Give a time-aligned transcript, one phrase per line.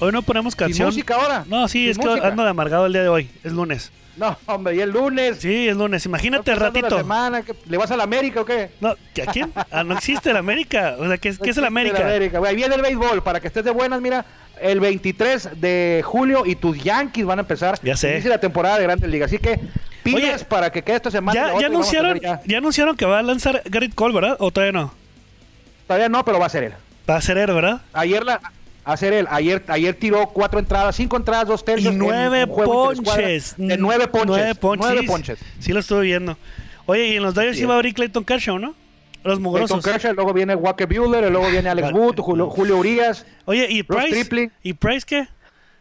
[0.00, 0.86] Hoy no ponemos canción.
[0.88, 1.44] música ahora?
[1.48, 3.30] No, sí, ¿Sin es que ando de amargado el día de hoy.
[3.44, 3.90] Es lunes.
[4.16, 5.38] No, hombre, y el lunes.
[5.38, 6.04] Sí, es lunes.
[6.04, 6.98] Imagínate ¿Estás pasando la ratito.
[7.02, 7.42] semana?
[7.42, 8.70] ¿Qué- ¿Le vas a la América o qué?
[8.80, 9.52] No, ¿que ¿a quién?
[9.70, 10.96] Ah, no existe el América.
[10.98, 12.00] O sea, ¿qué, es- qué es el El América?
[12.04, 12.40] América.
[12.44, 14.24] Ahí viene el béisbol, para que estés de buenas, mira,
[14.60, 17.78] el 23 de julio y tus Yankees van a empezar.
[17.84, 18.12] Ya sé.
[18.14, 19.60] Inicia la temporada de Grandes Ligas, así que
[20.12, 21.40] Oye, para que quede esta semana.
[21.40, 22.58] la Ya, ya anunciaron, tener ya.
[22.58, 24.36] anunciaron que va a lanzar Garrett Cole, ¿verdad?
[24.40, 24.94] ¿O todavía no?
[25.86, 26.72] Todavía no, pero va a ser él.
[27.08, 27.82] Va a ser él, ¿verdad?
[27.92, 28.40] Ayer la...
[28.88, 29.26] A ser él.
[29.30, 31.92] Ayer, ayer tiró cuatro entradas, cinco entradas, dos Y tercios.
[31.92, 33.54] en nueve ponches.
[33.58, 34.28] De nueve ponches.
[34.28, 34.86] Nueve ponches.
[34.86, 35.38] Nueve Sí, ponches.
[35.58, 36.38] Sí, lo estuve viendo.
[36.86, 38.68] Oye, y en los Dodgers iba a abrir Clayton Kershaw, ¿no?
[38.68, 38.74] Los
[39.38, 39.84] Clayton mugrosos.
[39.84, 41.92] Kershaw, luego viene Walker Buehler, y luego viene Alex.
[41.92, 43.26] Wood, Julio, Julio Urias.
[43.44, 44.50] Oye, ¿y Price?
[44.62, 45.28] ¿Y Price qué?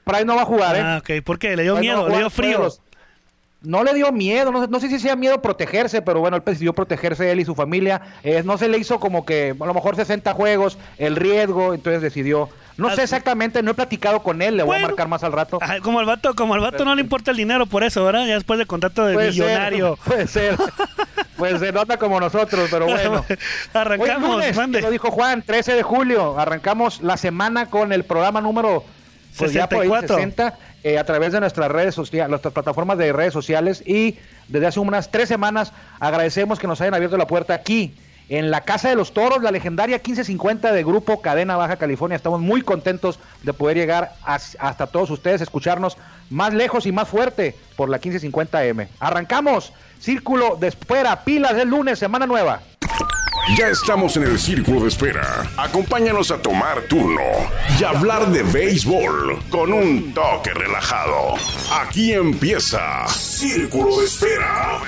[0.04, 0.82] Price no va a jugar, ¿eh?
[0.84, 1.24] Ah, ok.
[1.24, 1.56] ¿Por qué?
[1.56, 2.10] ¿Le dio Price miedo?
[2.10, 2.60] ¿Le dio frío?
[2.60, 2.82] los-
[3.68, 6.44] No le dio miedo, no, sé- no sé si sea miedo protegerse, pero bueno, él
[6.46, 8.02] decidió protegerse él y su familia.
[8.24, 12.02] Eh, no se le hizo como que a lo mejor 60 juegos, el riesgo, entonces
[12.02, 12.48] decidió.
[12.78, 15.34] No Ah, sé exactamente, no he platicado con él, le voy a marcar más al
[15.34, 15.58] rato.
[15.62, 18.26] Ajá, como al vato, como al vato no le importa el dinero por eso, ¿verdad?
[18.26, 19.98] Ya después de contrato de Puede millonario.
[19.98, 20.56] ser, puede ser.
[21.36, 23.26] Pues se nota como nosotros, pero bueno.
[23.74, 24.82] Arrancamos, Hoy lunes, mande.
[24.82, 26.40] Lo dijo Juan, 13 de julio.
[26.40, 28.84] Arrancamos la semana con el programa número
[29.38, 30.16] pues ya por ahí 64.
[30.16, 30.58] 60
[30.88, 34.80] eh, a través de nuestras redes sociales, nuestras plataformas de redes sociales y desde hace
[34.80, 37.94] unas tres semanas agradecemos que nos hayan abierto la puerta aquí
[38.30, 42.16] en la Casa de los Toros, la legendaria 1550 de Grupo Cadena Baja California.
[42.16, 45.98] Estamos muy contentos de poder llegar as- hasta todos ustedes, escucharnos
[46.30, 48.88] más lejos y más fuerte por la 1550M.
[49.00, 52.60] Arrancamos, Círculo de Espera, pilas del lunes, semana nueva.
[53.58, 55.44] Ya estamos en el círculo de espera.
[55.58, 57.22] Acompáñanos a tomar turno
[57.80, 61.36] y hablar de béisbol con un toque relajado.
[61.72, 64.80] Aquí empieza Círculo de Espera.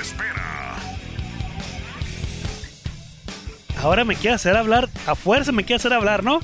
[3.82, 6.40] Ahora me quiere hacer hablar, a fuerza me quiere hacer hablar, ¿no?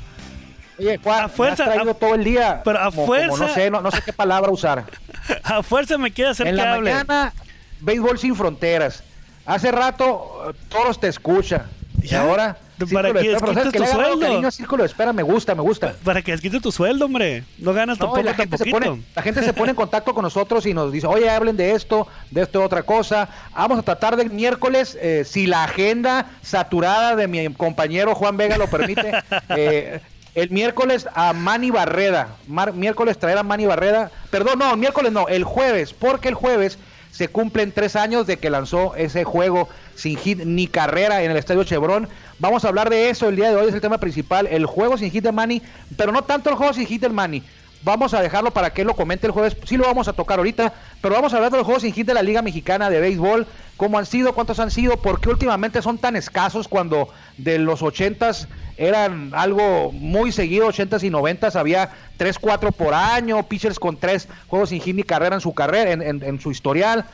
[0.79, 2.61] Oye, Juan, A fuerza, me has traído a- todo el día.
[2.65, 4.85] pero a como- como fuerza- no sé, no, no sé qué palabra usar.
[5.43, 6.91] A fuerza me quiere hacer en que la hable.
[6.91, 7.33] mañana,
[7.81, 9.03] béisbol sin fronteras.
[9.45, 11.65] Hace rato, eh, Toros te escucha.
[12.09, 12.57] Y ahora,
[12.93, 14.19] para que Espera, pero desquites sabes que le tu sueldo.
[14.19, 15.95] cariño Círculo de Espera, me gusta, me gusta.
[16.03, 17.43] Para que desquite tu sueldo, hombre.
[17.57, 18.79] No ganas No, tampoco la, tan gente se poquito.
[18.91, 21.71] pone, la gente se pone en contacto con nosotros y nos dice, oye, hablen de
[21.73, 23.29] esto, de esto, otra cosa.
[23.55, 28.57] Vamos a tratar del miércoles, eh, si la agenda saturada de mi compañero Juan Vega
[28.57, 29.11] lo permite,
[29.49, 29.99] eh,
[30.35, 32.27] el miércoles a Manny Barreda.
[32.47, 34.11] Mar- miércoles traer a Manny Barreda.
[34.29, 36.77] Perdón, no, el miércoles no, el jueves, porque el jueves
[37.11, 41.37] se cumplen tres años de que lanzó ese juego sin hit ni carrera en el
[41.37, 42.07] Estadio Chevron.
[42.39, 44.97] Vamos a hablar de eso el día de hoy, es el tema principal, el juego
[44.97, 45.61] sin hit de Manny,
[45.95, 47.43] pero no tanto el juego sin hit del Manny.
[47.83, 49.55] Vamos a dejarlo para que él lo comente el jueves.
[49.65, 52.07] Sí lo vamos a tocar ahorita, pero vamos a hablar de los juegos sin hit
[52.07, 53.45] de la Liga Mexicana de Béisbol.
[53.77, 54.33] ¿Cómo han sido?
[54.33, 54.97] ¿Cuántos han sido?
[54.97, 61.03] ¿Por qué últimamente son tan escasos cuando de los ochentas eran algo muy seguido, ochentas
[61.03, 61.55] y noventas?
[61.55, 65.53] Había tres, cuatro por año, pitchers con tres juegos sin hit ni carrera en su
[65.53, 67.05] carrera, en, en- en su historial.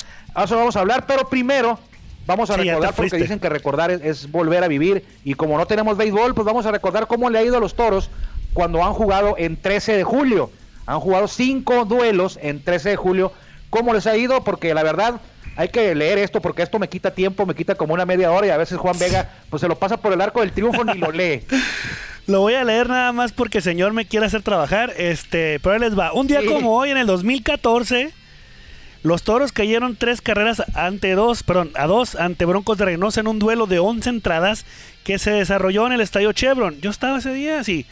[0.41, 1.77] Eso vamos a hablar, pero primero
[2.25, 5.57] vamos a Sí, recordar porque dicen que recordar es, es volver a vivir y como
[5.57, 8.09] no tenemos béisbol, pues vamos a recordar cómo le ha ido a los toros
[8.53, 10.51] cuando han jugado en 13 de julio.
[10.85, 13.31] Han jugado cinco duelos en 13 de julio.
[13.69, 14.43] ¿Cómo les ha ido?
[14.43, 15.19] Porque la verdad
[15.55, 18.47] hay que leer esto porque esto me quita tiempo, me quita como una media hora
[18.47, 20.95] y a veces Juan Vega pues se lo pasa por el arco del triunfo ni
[20.97, 21.43] lo lee.
[22.25, 24.93] Lo voy a leer nada más porque el señor me quiere hacer trabajar.
[24.97, 26.13] Este, pero ahí les va.
[26.13, 26.47] Un día Sí.
[26.47, 28.13] como hoy, en el 2014,
[29.01, 33.27] los toros cayeron tres carreras ante dos, perdón, a dos ante Broncos de Reynosa en
[33.27, 34.65] un duelo de 11 entradas
[35.03, 36.79] que se desarrolló en el estadio Chevron.
[36.79, 37.85] Yo estaba ese día, sí.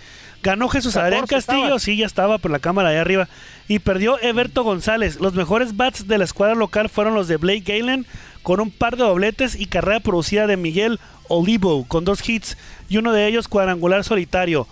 [0.44, 1.80] Ganó Jesús 14 Adrián Castillo, estaba.
[1.80, 3.28] sí, ya estaba por la cámara ahí arriba.
[3.68, 5.20] Y perdió Eberto González.
[5.20, 8.06] Los mejores bats de la escuadra local fueron los de Blake Galen,
[8.44, 12.58] con un par de dobletes y carrera producida de Miguel Olivo, con dos hits
[12.90, 14.68] y uno de ellos cuadrangular solitario.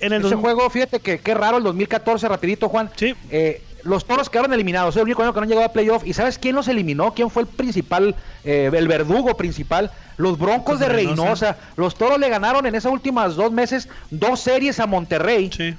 [0.00, 2.90] En el Ese dos- juego, fíjate que qué raro el 2014, rapidito Juan.
[2.96, 3.14] Sí.
[3.30, 6.04] Eh, los toros quedaron eliminados, es el único año que no han llegado a playoff.
[6.06, 7.14] ¿Y sabes quién los eliminó?
[7.14, 8.14] ¿Quién fue el principal,
[8.44, 9.90] eh, el verdugo principal?
[10.16, 11.22] Los Broncos de Reynosa.
[11.22, 11.56] Reynosa.
[11.76, 15.74] Los toros le ganaron en esas últimas dos meses dos series a Monterrey, Sí,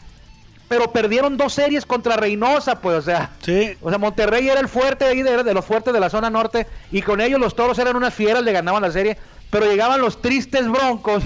[0.68, 3.32] pero perdieron dos series contra Reynosa, pues, o sea.
[3.42, 3.74] sí.
[3.82, 6.30] O sea, Monterrey era el fuerte de ahí, de, de los fuertes de la zona
[6.30, 9.18] norte, y con ellos los toros eran unas fieras, le ganaban la serie,
[9.50, 11.24] pero llegaban los tristes broncos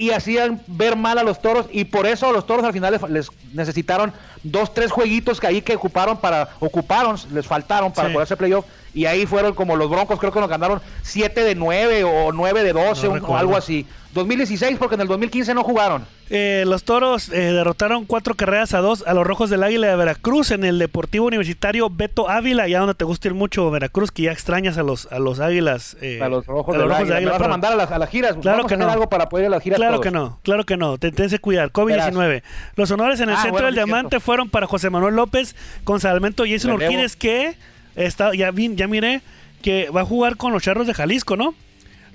[0.00, 3.02] y hacían ver mal a los toros, y por eso los toros al final les,
[3.10, 8.14] les necesitaron dos, tres jueguitos que ahí que ocuparon para, ocuparon, les faltaron para Sí.
[8.14, 8.64] poder hacer playoff,
[8.94, 12.62] y ahí fueron como los broncos, creo que nos ganaron 7 de 9 o 9
[12.62, 13.86] de 12, No o algo así.
[14.14, 16.04] 2016 porque en el 2015 no jugaron.
[16.30, 19.96] Eh, los toros eh, derrotaron cuatro carreras a dos a los rojos del Águila de
[19.96, 24.22] Veracruz en el Deportivo Universitario Beto Ávila, ya donde te gusta ir mucho Veracruz, que
[24.22, 25.96] ya extrañas a los a los águilas.
[26.00, 27.20] Eh, a los rojos, del Águila.
[27.20, 28.36] ¿Me vas a mandar a las, a las giras?
[28.40, 28.88] Claro que no.
[28.88, 30.98] algo para poder ir a las giras Claro que no, claro que no.
[30.98, 31.72] Tense cuidar.
[31.72, 32.42] COVID-19.
[32.76, 35.54] Los honores en el ah, centro del diamante fueron para José Manuel López
[35.84, 37.56] con Salmento Jason Urquídez, que
[37.96, 39.22] está, ya, ya miré
[39.62, 41.54] que va a jugar con los charros de Jalisco, ¿no?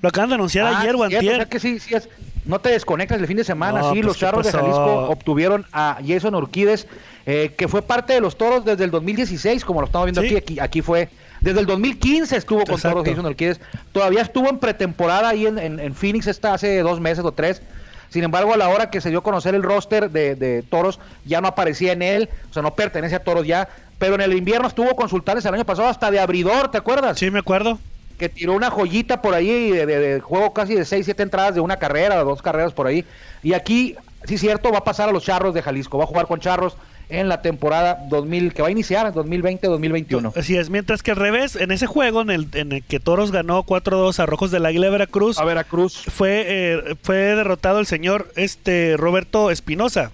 [0.02, 1.48] Lo acaban de anunciar ah, ayer o antier.
[1.48, 2.08] que sí, sí es.
[2.44, 3.82] No te desconectas el fin de semana.
[3.82, 6.86] sí, pues, los Charros de Jalisco obtuvieron a Jason Urquides,
[7.26, 10.60] eh, que fue parte de los Toros desde el 2016, como lo estamos viendo aquí,
[10.60, 10.80] aquí.
[10.80, 11.08] fue.
[11.40, 13.60] Desde el 2015 estuvo con Toros Jason Urquides.
[13.92, 17.62] Todavía estuvo en pretemporada ahí en, Phoenix está hace dos meses o tres.
[18.10, 21.00] Sin embargo, a la hora que se dio a conocer el roster de, de, Toros,
[21.24, 23.68] ya no aparecía en él, o sea, no pertenece a Toros ya.
[23.98, 27.18] Pero en el invierno estuvo con Sultanes el año pasado hasta de abridor, ¿te acuerdas?
[27.18, 27.78] Sí, me acuerdo
[28.18, 31.76] que tiró una joyita por ahí de, juego casi de 6, 7 entradas de una
[31.76, 33.04] carrera, de dos carreras por ahí.
[33.42, 36.26] Y aquí, sí cierto, va a pasar a los Charros de Jalisco, va a jugar
[36.26, 36.76] con Charros
[37.08, 40.32] en la temporada 2000 que va a iniciar en 2020-2021.
[40.36, 43.30] Así es, mientras que al revés, en ese juego en el, en el que Toros
[43.30, 46.02] ganó 4-2 a Rojos del Águila de Veracruz, a Veracruz.
[46.08, 50.10] Fue, eh, fue derrotado el señor este Roberto Espinosa.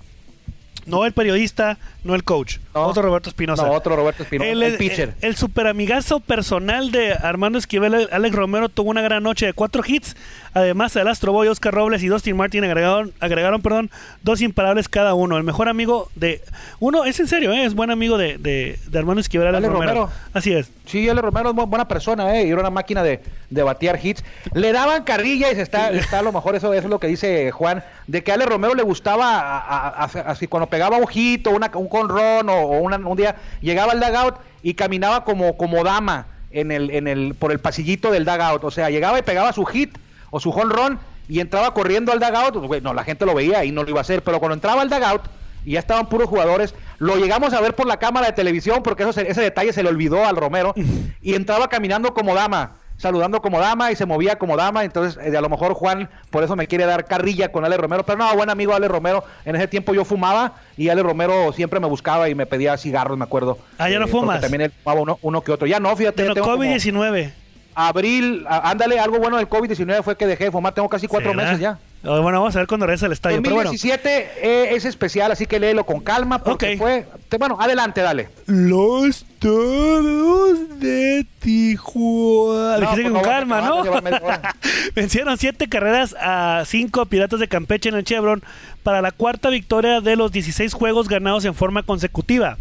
[0.85, 2.59] No el periodista, no el coach.
[2.73, 3.67] Otro Roberto Espinosa.
[3.67, 4.51] No, otro Roberto Espinosa.
[4.51, 5.15] El, pitcher.
[5.21, 9.83] El, super amigazo personal de Armando Esquivel, Alex Romero, tuvo una gran noche de cuatro
[9.87, 10.17] hits.
[10.55, 13.91] Además, el Astro Boy, Oscar Robles y Dustin Martin agregaron, agregaron perdón,
[14.23, 15.37] dos imparables cada uno.
[15.37, 16.43] El mejor amigo de.
[16.81, 17.65] Uno, es en serio, ¿eh?
[17.65, 20.11] es buen amigo de, de, Armando Esquivel, Alex, Romero.
[20.33, 20.71] Así es.
[20.87, 22.47] Sí, Alex Romero es buena persona, ¿eh?
[22.47, 23.21] y era una máquina de,
[23.51, 24.25] de batear hits.
[24.53, 27.51] Le daban carrilla y se está, está a lo mejor, eso, es lo que dice
[27.51, 32.49] Juan, de que a Alex Romero le gustaba así cuando pegaba ojito, una, un conrón
[32.49, 37.35] o, un día llegaba al dugout y caminaba como, como dama en el, en el,
[37.35, 38.65] por el pasillito del dugout.
[38.65, 39.97] O sea, llegaba y pegaba su hit
[40.31, 40.99] o su honrón
[41.29, 42.67] y entraba corriendo al dugout.
[42.67, 44.83] Pues, no, la gente lo veía y no lo iba a hacer, pero cuando entraba
[44.83, 45.23] al dugout
[45.65, 49.05] y ya estaban puros jugadores, lo llegamos a ver por la cámara de televisión porque
[49.05, 50.75] eso, ese detalle se le olvidó al Romero
[51.23, 54.85] y entraba caminando como dama saludando como dama y se movía como dama.
[54.85, 58.07] Entonces, eh, a lo mejor Juan por eso me quiere dar carrilla con Ale Romero.
[58.07, 59.25] Pero no, buen amigo Ale Romero.
[59.45, 63.19] En ese tiempo yo fumaba y Ale Romero siempre me buscaba y me pedía cigarros,
[63.19, 63.59] me acuerdo.
[63.77, 64.41] Ah, ya no eh, fumas.
[64.41, 65.67] También él fumaba uno, uno, que otro.
[65.67, 66.23] Ya no, fíjate.
[66.23, 67.33] Pero COVID-19.
[67.75, 70.75] Abril, ándale, algo bueno del COVID-19 fue que dejé de fumar.
[70.75, 71.79] Tengo casi cuatro meses ya.
[72.05, 73.41] Oh, bueno, vamos a ver cuando regresa el estadio.
[73.41, 74.73] 2017 pero bueno.
[74.73, 77.07] Eh, es especial, así que léelo con calma porque fue...
[77.39, 78.29] bueno, adelante, dale.
[78.47, 82.97] Los toros de Tijuana.
[82.97, 83.83] No, con calma, ¿no?
[84.97, 88.43] Vencieron siete carreras a cinco Piratas de Campeche en el Chevron
[88.83, 92.59] para la cuarta victoria de los 16 juegos ganados en forma consecutiva.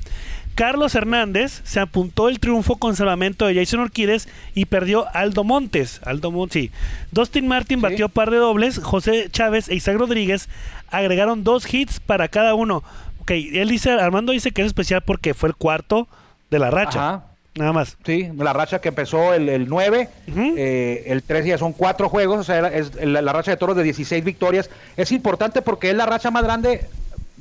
[0.56, 6.02] Carlos Hernández se apuntó el triunfo con salvamento de Jason Orquídez y perdió Aldo Montes.
[6.06, 6.72] Aldo Montes, sí.
[7.12, 8.80] Dustin Martin batió par de dobles.
[8.80, 10.50] José Chávez e Isaac Rodríguez
[10.90, 12.84] agregaron dos hits para cada uno.
[13.22, 16.08] Ok, él dice, Armando dice que es especial porque fue el cuarto
[16.50, 17.24] de la racha.
[17.56, 17.98] Nada más.
[18.06, 20.10] Sí, la racha que empezó el, el 9,
[20.58, 23.84] eh, el 13 ya son cuatro juegos, o sea, es la, racha de toros de
[23.84, 24.70] 16 victorias.
[24.96, 26.88] Es importante porque es la racha más grande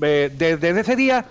[0.02, 1.26] eh, desde ese día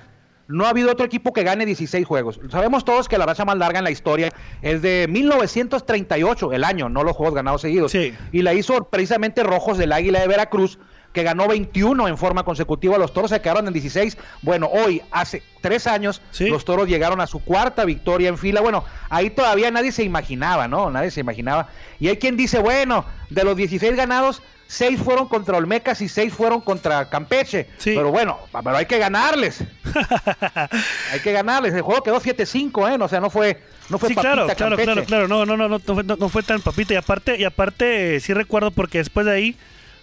[0.50, 2.40] no ha habido otro equipo que gane 16 juegos.
[2.50, 6.90] Sabemos todos que la racha más larga en la historia es de 1938, el año,
[6.90, 7.94] no los juegos ganados seguidos.
[7.94, 10.80] Y la hizo precisamente Rojos del Águila de Veracruz,
[11.14, 12.98] que ganó 21 en forma consecutiva.
[12.98, 14.18] Los toros se quedaron en 16.
[14.42, 18.62] Bueno, hoy, hace tres años, los toros llegaron a su cuarta victoria en fila.
[18.62, 20.90] Bueno, ahí todavía nadie se imaginaba, ¿no?
[20.90, 21.68] Nadie se imaginaba.
[22.00, 26.32] Y hay quien dice, bueno, de los 16 ganados, seis fueron contra Olmecas y seis
[26.32, 27.68] fueron contra Campeche.
[27.84, 29.64] Pero bueno, pero hay que ganarles.
[31.12, 31.74] hay que ganarles.
[31.74, 33.04] El juego quedó 7-5, ¿eh?
[33.04, 35.28] O sea, no fue, no fue sí, claro, claro, claro, claro.
[35.28, 36.94] No, no, no, no, fue, no, fue tan papita.
[36.94, 39.56] Y aparte, y aparte, sí recuerdo porque después de ahí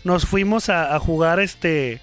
[0.02, 2.00] nos fuimos a, a jugar este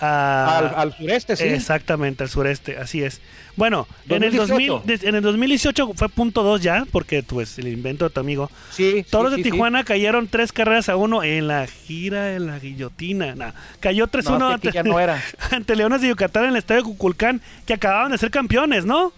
[0.00, 1.44] al, sureste, sí.
[1.44, 3.20] Exactamente, al sureste, así es.
[3.56, 8.04] Bueno, en el, 2000, en el 2018 fue punto 2 ya, porque pues el invento
[8.04, 8.50] de tu amigo.
[8.70, 9.04] Sí.
[9.10, 13.54] Todos de Tijuana cayeron tres carreras a uno en la gira de la guillotina.
[13.80, 18.84] cayó 3-1 ante, Leones de Yucatán en el estadio Cuculcán, que acababan de ser campeones,
[18.84, 19.12] ¿no?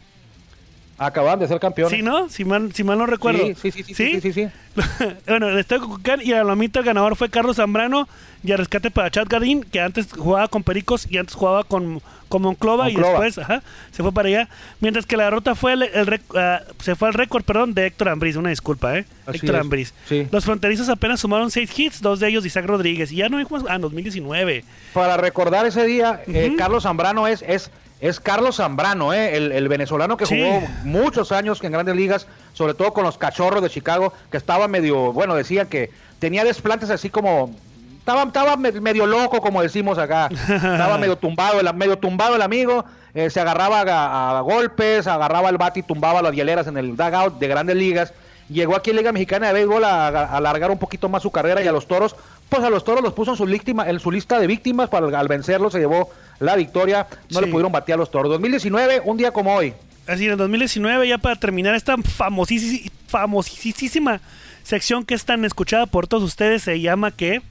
[1.06, 1.96] Acaban de ser campeones.
[1.96, 2.28] Sí, ¿no?
[2.28, 3.44] Si mal, si mal no recuerdo.
[3.60, 3.94] Sí, sí, sí.
[3.94, 4.48] Sí, sí, sí.
[5.26, 8.08] bueno, el Estadio Cuculcán y a la lomita el ganador fue Carlos Zambrano
[8.44, 12.00] y a rescate para Chad Gadín, que antes jugaba con Pericos y antes jugaba con,
[12.28, 14.48] con Monclova, y después ajá, se fue para allá.
[14.80, 18.36] Mientras que la derrota fue el, ah, se fue al récord, perdón, de Héctor Ambriz.
[18.36, 19.04] Una disculpa, ¿eh?
[19.26, 19.94] Héctor Ambriz.
[20.30, 23.12] Los fronterizos apenas sumaron seis hits, dos de ellos Isaac Rodríguez.
[23.12, 23.62] Y ya no hay más.
[23.68, 24.64] Ah, 2019.
[24.92, 27.70] Para recordar ese día, eh, Carlos Zambrano es, es
[28.02, 29.36] es Carlos Zambrano, ¿eh?
[29.36, 33.70] el, venezolano que jugó muchos años en grandes ligas, sobre todo con los cachorros de
[33.70, 37.54] Chicago, que estaba medio, bueno, decía que tenía desplantes así como
[38.00, 40.28] estaba, estaba medio loco, como decimos acá.
[40.32, 42.84] Estaba medio tumbado, el, medio tumbado el amigo.
[43.14, 47.38] Eh, se agarraba a, golpes, agarraba el bate y tumbaba las hieleras en el dugout
[47.38, 48.12] de grandes ligas.
[48.48, 51.68] Llegó aquí en Liga Mexicana de Béisbol a, alargar un poquito más su carrera y
[51.68, 52.16] a los toros,
[52.48, 54.88] pues a los toros los puso en su, en su lista de víctimas.
[54.88, 56.10] Para, al vencerlos se llevó
[56.42, 57.06] la victoria.
[57.30, 58.30] No le pudieron batear a los toros.
[58.32, 59.74] 2019, un día como hoy.
[60.06, 64.20] Así, en 2019, ya para terminar esta famosísima, famosísima
[64.62, 67.42] sección que es tan escuchada por todos ustedes, se llama que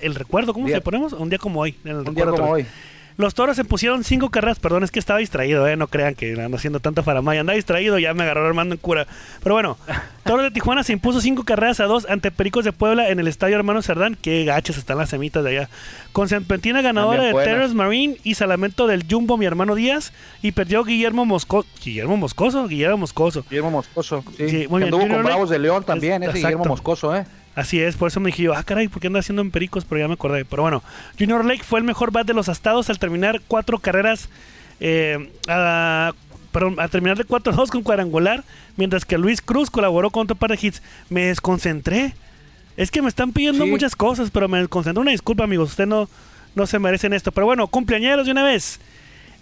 [0.00, 1.12] el recuerdo, ¿cómo se ponemos?
[1.12, 1.76] Un día como hoy.
[1.84, 2.66] un día como hoy.
[3.16, 5.76] Los toros se pusieron cinco carreras, perdón, es que estaba distraído, ¿eh?
[5.76, 9.06] no crean que ando haciendo tanta faramaya, andaba distraído, ya me agarró Armando en cura.
[9.42, 9.78] Pero bueno,
[10.24, 13.28] Toros de Tijuana se impuso cinco carreras a dos ante Pericos de Puebla en el
[13.28, 15.68] estadio Hermano Cerdán, que gachas están las semitas de allá.
[16.12, 20.82] Con serpentina ganadora de Terrence Marine y Salamento del Jumbo, mi hermano Díaz, y perdió
[20.82, 21.68] Guillermo Moscoso.
[21.84, 23.44] Guillermo Moscoso, Guillermo Moscoso.
[23.48, 24.66] Guillermo Moscoso, sí.
[24.68, 24.90] muy bien.
[24.90, 27.24] con Bravos de León también, ese Guillermo Moscoso, ¿eh?
[27.54, 29.84] Así es, por eso me dije yo, ah, caray, ¿por qué anda haciendo en pericos?
[29.84, 30.44] Pero ya me acordé.
[30.44, 30.82] Pero bueno,
[31.18, 34.28] Junior Lake fue el mejor bat de los astados al terminar cuatro carreras,
[34.80, 36.12] eh, a,
[36.50, 38.42] perdón, a terminar de 4-2 con cuadrangular,
[38.76, 40.82] mientras que Luis Cruz colaboró con otro par de hits.
[41.10, 42.14] Me desconcentré.
[42.76, 45.00] Es que me están pidiendo muchas cosas, pero me desconcentré.
[45.00, 46.08] Una disculpa, amigos, usted no,
[46.56, 47.30] no se merecen esto.
[47.30, 48.80] Pero bueno, cumpleañeros de una vez.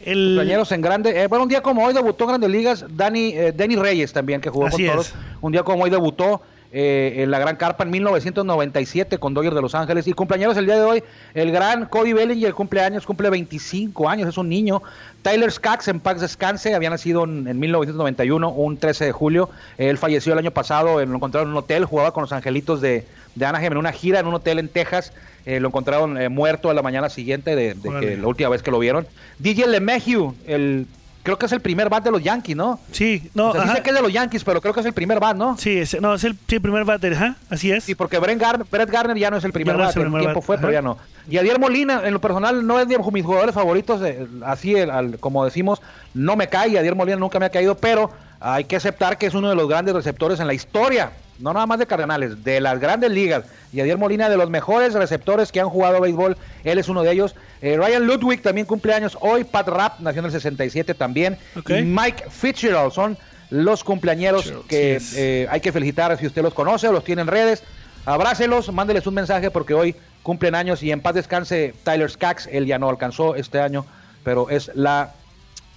[0.05, 0.35] El...
[0.37, 1.23] Cumpleaños en grande.
[1.23, 4.43] Eh, bueno, un día como hoy debutó en Grandes Ligas Dani, eh, Danny Reyes también,
[4.43, 5.15] que jugó con todos.
[5.41, 9.63] Un día como hoy debutó eh, en la Gran Carpa en 1997 con Dodgers de
[9.63, 10.07] Los Ángeles.
[10.07, 14.39] Y cumpleaños el día de hoy, el gran Cody Bellinger, cumpleaños, cumple 25 años, es
[14.39, 14.83] un niño.
[15.23, 19.51] Tyler Skaggs, en Pax Descanse, había nacido en, 1991, un 13 de julio.
[19.79, 23.05] Él falleció el año pasado, lo encontraron en un hotel, jugaba con los Angelitos de,
[23.35, 25.13] de Anaheim en una gira en un hotel en Texas.
[25.45, 28.71] Eh, lo encontraron eh, muerto a la mañana siguiente de, que la última vez que
[28.71, 29.07] lo vieron.
[29.39, 30.87] DJ LeMahieu, el
[31.23, 32.81] creo que es el primer bat de los Yankees, ¿no?
[32.91, 33.51] Sí, no.
[33.51, 35.57] O dice que es de los Yankees, pero creo que es el primer bat, ¿no?
[35.57, 37.85] Sí, es, no, es el, primer bat, ajá, así es.
[37.85, 40.59] Sí, porque Brett Garner, Brett Garner ya no es el primer bat, el, tiempo fue,
[40.59, 40.99] pero ya no.
[41.29, 44.01] Y Adiel Molina, en lo personal, no es de mis jugadores favoritos,
[44.45, 44.75] así
[45.21, 45.81] como decimos,
[46.15, 48.11] no me cae, Adiel Molina nunca me ha caído, pero
[48.41, 51.13] hay que aceptar que es uno de los grandes receptores en la historia
[51.43, 53.45] no nada más de Cardenales, de las grandes ligas.
[53.73, 57.11] Y Adiel Molina, de los mejores receptores que han jugado béisbol, él es uno de
[57.11, 57.35] ellos.
[57.61, 59.43] Eh, Ryan Ludwig también cumple años hoy.
[59.43, 61.37] Pat Rapp nació en el 67 también.
[61.57, 63.19] Y Mike Fitzgerald son
[63.51, 67.29] los cumpleañeros que eh, hay que felicitar si usted los conoce o los tiene en
[67.29, 67.65] redes.
[68.07, 72.49] Abrácelos, mándeles un mensaje porque hoy cumplen años y en paz descanse Tyler Skaggs.
[72.53, 73.85] Él ya no alcanzó este año,
[74.23, 75.13] pero es la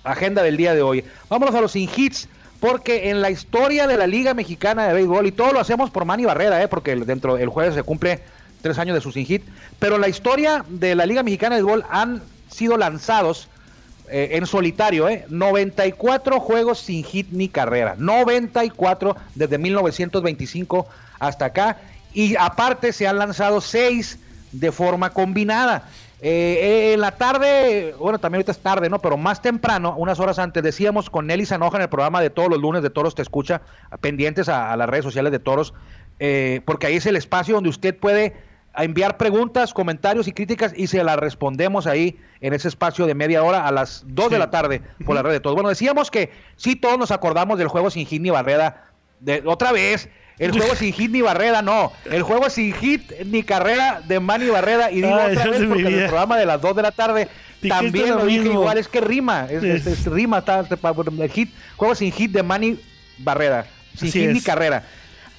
[0.04, 1.04] agenda del día de hoy.
[1.28, 5.28] Vámonos a los sin hits porque en la historia de la Liga Mexicana de Béisbol,
[5.28, 6.68] y todo lo hacemos por Manny Barrera, ¿eh?
[6.68, 8.22] porque dentro del jueves se cumple
[8.62, 9.44] tres años de su sin hit,
[9.80, 13.50] pero la historia de la Liga Mexicana de Béisbol han sido lanzados
[14.10, 15.26] eh, en solitario, ¿eh?
[15.30, 20.88] 94 juegos sin hit ni carrera, 94 desde 1925
[21.20, 21.78] hasta acá,
[22.14, 24.20] y aparte se han lanzado seis
[24.52, 25.90] de forma combinada.
[26.28, 28.98] Eh, en la tarde, bueno, también ahorita es tarde, ¿no?
[28.98, 32.50] Pero más temprano, unas horas antes, decíamos con Nelly Sanoja en el programa de todos
[32.50, 33.62] los lunes de Toros Te Escucha,
[34.02, 35.76] pendientes a, las redes sociales de Toros,
[36.18, 38.34] eh, porque ahí es el espacio donde usted puede
[38.76, 43.44] enviar preguntas, comentarios y críticas y se las respondemos ahí en ese espacio de media
[43.44, 45.54] hora a las 2 de la tarde por la red de todos.
[45.54, 48.95] Bueno, decíamos que sí todos nos acordamos del juego sin Ginny Barrera,
[49.26, 51.92] de, otra vez, el juego sin hit ni barrera, no.
[52.06, 54.92] El juego sin hit ni carrera de Manny Barrera.
[54.92, 57.28] Y digo otra vez porque en el programa de las 2 de la tarde
[57.68, 58.78] también lo dije igual.
[58.78, 59.48] Es que rima.
[59.50, 60.40] Es, rima.
[60.40, 62.80] Está, el hit, juego sin hit de Manny
[63.18, 63.66] Barrera.
[63.96, 64.84] Sin hit ni carrera.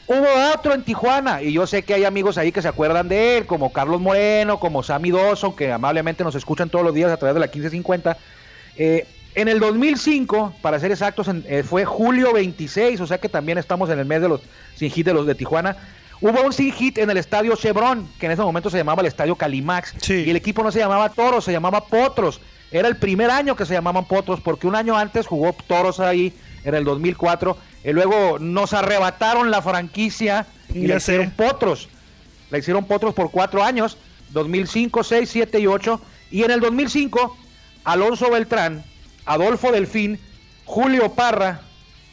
[0.08, 3.38] Hubo otro en Tijuana y yo sé que hay amigos ahí que se acuerdan de
[3.38, 7.16] él, como Carlos Moreno, como Sammy Dawson, que amablemente nos escuchan todos los días a
[7.16, 8.16] través de la 1550.
[8.76, 9.04] Eh,
[9.36, 13.90] en el 2005, para ser exactos, eh, fue julio 26, o sea que también estamos
[13.90, 14.40] en el mes de los
[14.74, 15.76] sin hit de los de Tijuana.
[16.22, 19.08] Hubo un sin hit en el estadio Chevron, que en ese momento se llamaba el
[19.08, 22.40] estadio Calimax, y el equipo no se llamaba Toros, se llamaba Potros.
[22.70, 26.32] Era el primer año que se llamaban Potros, porque un año antes jugó Toros ahí,
[26.64, 31.90] en el 2004, y luego nos arrebataron la franquicia y le hicieron Potros.
[32.50, 33.98] Le hicieron Potros por cuatro años,
[34.30, 36.00] 2005, 6, 7 y 8,
[36.30, 37.36] y en el 2005,
[37.84, 38.82] Alonso Beltrán
[39.26, 40.18] Adolfo Delfín,
[40.64, 41.60] Julio Parra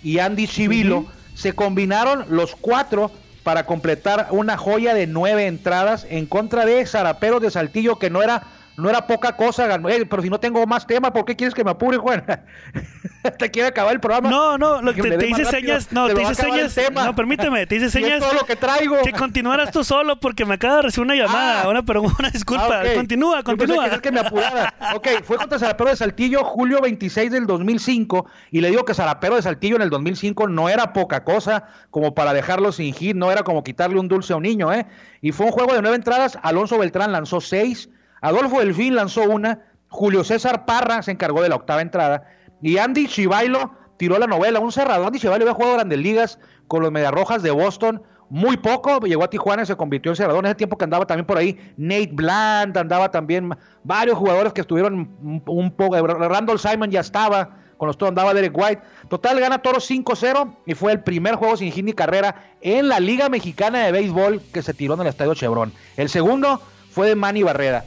[0.04, 1.06] y Andy Chivilo
[1.36, 3.12] se combinaron los cuatro
[3.44, 8.24] para completar una joya de nueve entradas en contra de Zaraperos de Saltillo, que no
[8.24, 8.44] era,
[8.78, 9.68] no era poca cosa.
[10.10, 12.24] pero si no tengo más tema, ¿por qué quieres que me apure, Juan?
[13.40, 14.30] te quiere acabar el programa.
[14.30, 17.66] No, no, lo, te, te hice rápido, señas, no, te a hice señas, no, permíteme,
[17.68, 18.98] te hice señas todo lo que traigo.
[19.04, 21.70] que continuaras tú solo porque me acaba de recibir una llamada, Ah.
[21.70, 22.96] una, pregunta, una disculpa, Ah, ok.
[22.96, 24.02] continúa, continúa.
[24.02, 24.74] que me apurara.
[24.96, 29.36] Ok, fue contra Zarapero de Saltillo julio 26 del 2005 y le digo que Zarapero
[29.36, 33.32] de Saltillo en el 2005 no era poca cosa como para dejarlo sin hit, no
[33.32, 34.86] era como quitarle un dulce a un niño, ¿eh?
[35.22, 37.90] Y fue un juego de nueve entradas, Alonso Beltrán lanzó seis,
[38.24, 42.24] Adolfo Delfín lanzó una, Julio César Parra se encargó de la octava entrada
[42.62, 45.06] y Andy Chivailo tiró la novela, un cerrado.
[45.06, 46.40] Andy Chivailo había jugado grandes ligas
[46.70, 50.40] con los Mediarrojas de Boston, muy poco, llegó a Tijuana y se convirtió en cerrador.
[50.40, 54.62] En ese tiempo que andaba también por ahí Nate Bland, andaba también varios jugadores que
[54.62, 56.08] estuvieron un, poco.
[56.08, 58.82] Randall Simon ya estaba, con los toros andaba Derek White.
[59.10, 63.02] Total, gana Toros 5-0 y fue el primer juego sin hit ni carrera en la
[63.02, 65.74] Liga Mexicana de Béisbol que se tiró en el Estadio Chevron.
[65.98, 67.84] El segundo fue de Manny Barrera.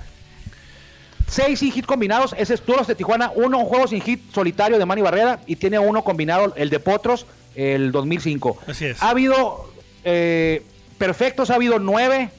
[1.29, 4.79] Seis sin hit combinados, ese es Toros de Tijuana, uno un juego sin hit solitario
[4.79, 8.59] de Manny Barrera y tiene uno combinado, el de Potros, el 2005.
[8.69, 9.03] Así es.
[9.03, 9.69] Ha habido
[10.05, 10.63] eh,
[10.99, 12.31] perfectos, ha habido nueve,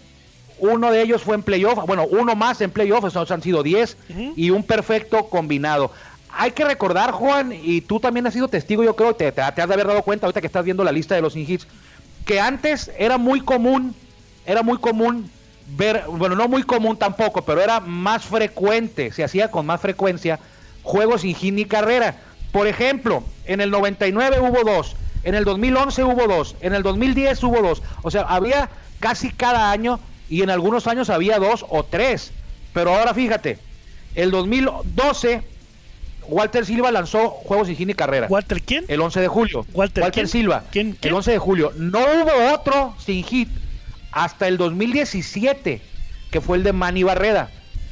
[0.60, 3.98] uno de ellos fue en playoff, bueno, uno más en playoff, esos han sido diez,
[4.36, 5.92] y un perfecto combinado.
[6.40, 9.62] Hay que recordar, Juan, y tú también has sido testigo, yo creo, te, te- te
[9.62, 11.68] has de haber dado cuenta ahorita que estás viendo la lista de los sin hits,
[12.26, 13.96] que antes era muy común,
[14.46, 15.30] era muy común
[15.76, 20.40] ver, bueno, no muy común tampoco, pero era más frecuente, se hacía con más frecuencia
[20.84, 22.16] juegos sin hit ni carrera.
[22.52, 27.44] Por ejemplo, en el 99 hubo dos, en el 2011 hubo dos, en el 2010
[27.44, 27.84] hubo dos.
[28.04, 28.70] O sea, había
[29.00, 32.32] casi cada año y en algunos años había dos o tres.
[32.74, 33.60] Pero ahora fíjate,
[34.16, 35.44] el 2012
[36.30, 38.28] Walter Silva lanzó juegos sin hit ni carrera.
[38.30, 38.86] Walter, ¿quién?
[38.88, 39.66] El 11 de julio.
[39.74, 40.28] Walter, ¿quién?
[40.28, 40.64] Silva.
[40.72, 40.98] ¿Quién?
[41.00, 41.12] ¿Quién?
[41.12, 41.72] El 11 de julio.
[41.78, 43.50] No hubo otro sin hit
[44.12, 45.82] hasta el 2017,
[46.32, 47.50] que fue el de Manny Barreda.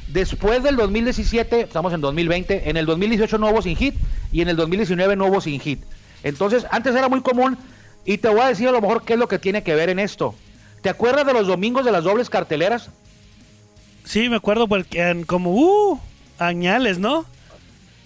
[0.08, 3.94] Después del 2017, estamos en 2020, en el 2018 no hubo sin hit
[4.30, 5.82] y en el 2019 no hubo sin hit.
[6.22, 7.58] Entonces, antes era muy común
[8.04, 9.88] y te voy a decir a lo mejor qué es lo que tiene que ver
[9.90, 10.34] en esto.
[10.80, 12.90] ¿Te acuerdas de los domingos de las dobles carteleras?
[14.04, 16.00] Sí, me acuerdo porque como, uh,
[16.38, 17.26] añales, ¿no?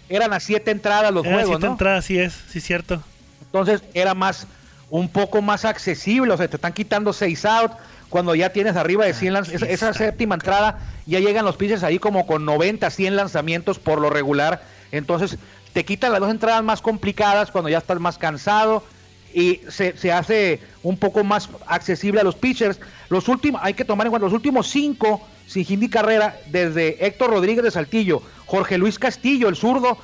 [0.09, 1.73] Eran a siete entradas los Eran juegos, siete ¿no?
[1.73, 3.03] entradas, sí es, sí cierto.
[3.43, 4.47] Entonces era más,
[4.89, 7.73] un poco más accesible, o sea, te están quitando seis out
[8.11, 9.69] cuando ya tienes arriba de 100 lanzamientos.
[9.71, 14.01] Esa, esa séptima entrada ya llegan los pitchers ahí como con 90, 100 lanzamientos por
[14.01, 14.63] lo regular.
[14.93, 15.39] Entonces
[15.73, 18.85] te quitan las dos entradas más complicadas cuando ya estás más cansado
[19.33, 22.81] y se, se hace un poco más accesible a los pitchers.
[23.09, 27.05] Los últimos, hay que tomar en cuenta, los últimos cinco sin hit ni carrera, desde
[27.05, 29.99] Héctor Rodríguez de Saltillo, Jorge Luis Castillo, el zurdo,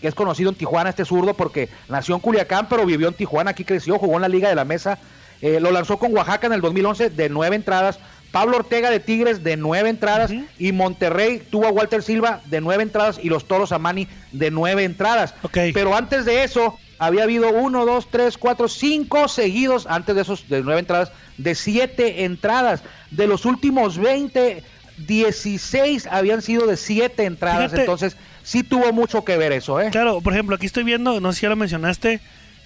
[0.00, 3.50] que es conocido en Tijuana, este zurdo, porque nació en Culiacán, pero vivió en Tijuana,
[3.50, 5.00] aquí creció, jugó en la Liga de la Mesa,
[5.42, 7.98] eh, lo lanzó con Oaxaca en el 2011 de nueve entradas,
[8.30, 12.82] Pablo Ortega de Tigres de nueve entradas y Monterrey tuvo a Walter Silva de nueve
[12.82, 15.34] entradas y los Toros a Mani de nueve entradas.
[15.42, 15.58] Ok.
[15.74, 20.48] Pero antes de eso había habido uno, dos, tres, cuatro, cinco seguidos antes de esos
[20.48, 22.82] de nueve entradas de siete entradas.
[23.10, 24.62] De los últimos 20,
[24.96, 27.64] 16 habían sido de siete entradas.
[27.64, 27.80] Fíjate.
[27.80, 29.90] Entonces sí tuvo mucho que ver eso, ¿eh?
[29.90, 32.20] Claro, por ejemplo, aquí estoy viendo, no sé si ya lo mencionaste,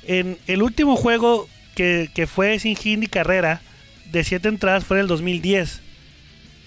[0.05, 3.61] en el último juego que, que fue sin hit ni carrera
[4.11, 5.81] de siete entradas fue en el 2010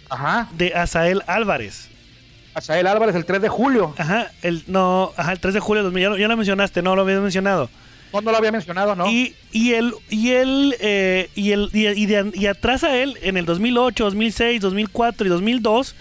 [0.09, 0.47] Ajá.
[0.53, 1.89] de Asael Álvarez.
[2.53, 3.93] Asael Álvarez el 3 de julio.
[3.97, 6.81] Ajá, el no, ajá, el 3 de julio de 2000, ya lo, ya lo mencionaste,
[6.81, 7.69] no lo habías mencionado.
[8.11, 9.07] No, no lo había mencionado, ¿no?
[9.09, 13.17] Y, y él, y él, eh, y, el, y, y de- y atrás a él,
[13.21, 15.95] en el 2008, 2006, 2004 y 2002,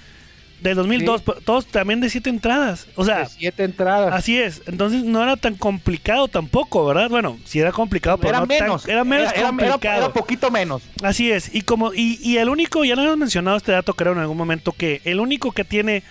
[0.60, 1.22] del 2002, Sí.
[1.26, 2.86] pues, todos también de siete entradas.
[2.96, 4.12] O sea, De siete entradas.
[4.12, 4.62] así es.
[4.66, 7.08] Entonces no era tan complicado tampoco, ¿verdad?
[7.08, 8.88] Bueno, sí era complicado, pero era no tan- menos.
[8.88, 9.96] era menos era, era- complicado.
[10.04, 10.82] era poquito menos.
[11.02, 14.12] Así es, y como y, y el único, ya lo hemos mencionado este dato creo
[14.12, 16.02] en algún momento, que el único que tiene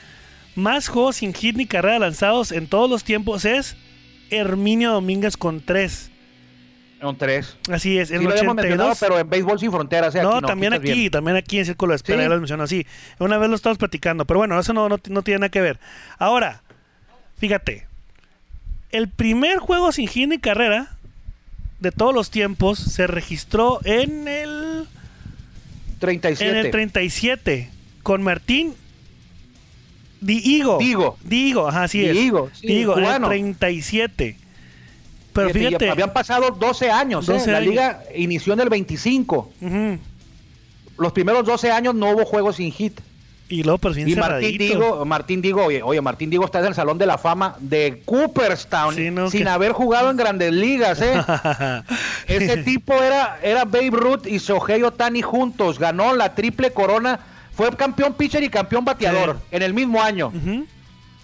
[0.56, 3.76] más juegos sin hit ni carrera lanzados en todos los tiempos es
[4.30, 6.10] Herminio Domínguez con tres.
[7.02, 7.58] Un 3.
[7.72, 8.98] Así es, Sí en lo el mencionado, 82.
[9.00, 10.16] pero en Béisbol Sin Fronteras.
[10.16, 11.12] no, Aquí también aquí, bien.
[11.12, 12.24] también aquí en Círculo de Espera, Sí.
[12.24, 12.88] ya lo mencionó así.
[13.20, 15.80] Una vez lo estamos platicando, pero bueno, eso no, no, no tiene nada que ver.
[16.18, 16.64] Ahora,
[17.38, 17.86] fíjate,
[18.92, 20.96] el primer juego sin hit ni carrera
[21.80, 24.88] de todos los tiempos se registró en el
[26.00, 26.50] 37.
[26.50, 27.70] En el 37,
[28.02, 28.74] con Martín
[30.20, 30.78] Diego.
[30.80, 31.18] Digo.
[31.24, 32.14] Digo, ajá, así es.
[32.14, 33.28] Diego, sí, Digo, en el cubano.
[33.28, 34.38] 37.
[35.38, 35.86] Pero Fíjate, fíjate.
[35.86, 37.28] ya habían pasado 12 años.
[37.30, 37.34] ¿eh?
[37.34, 37.70] 12 La años.
[37.70, 39.52] liga inició en el 25.
[39.62, 39.98] Ujú.
[40.98, 43.00] Los primeros 12 años no hubo juegos sin hit.
[43.50, 44.58] Y luego, Y Martín.
[44.58, 48.02] Digo, Martín Digo, oye, oye, Martín Digo está en el Salón de la Fama de
[48.04, 51.14] Cooperstown Sí, no, sin que- haber jugado en grandes ligas, ¿eh?
[52.28, 55.80] Ese tipo era, era Babe Ruth y Shohei Otani juntos.
[55.80, 57.20] Ganó la triple corona.
[57.54, 59.56] Fue campeón pitcher y campeón bateador Sí.
[59.56, 60.32] en el mismo año.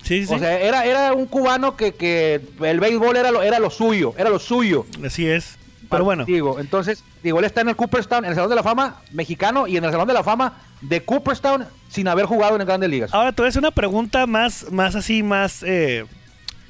[0.03, 0.33] Sí, sí.
[0.33, 4.13] O sea, era, era un cubano que, que el béisbol era lo, era lo suyo,
[4.17, 4.85] era lo suyo.
[5.05, 5.57] Así es.
[5.89, 6.25] Pero bueno.
[6.25, 9.67] Digo, entonces, digo, él está en el Cooperstown, en el Salón de la Fama mexicano
[9.67, 13.13] y en el Salón de la Fama de Cooperstown sin haber jugado en grandes ligas.
[13.13, 16.05] Ahora te voy a hacer una pregunta más, más así, más, eh,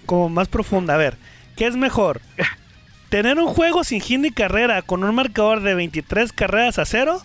[0.06, 0.96] como más profunda.
[0.96, 1.16] A ver,
[1.56, 2.20] ¿qué es mejor?
[3.10, 7.22] ¿Tener un juego sin hit ni carrera con un marcador de 23 carreras a cero?